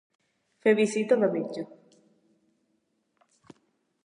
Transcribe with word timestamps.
Fer 0.65 0.73
visita 0.79 1.19
de 1.25 1.29
metge. 1.37 1.67